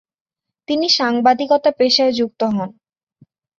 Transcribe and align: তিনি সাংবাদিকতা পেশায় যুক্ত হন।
তিনি 0.67 0.87
সাংবাদিকতা 0.97 1.69
পেশায় 1.79 2.13
যুক্ত 2.13 2.41
হন। 2.47 2.69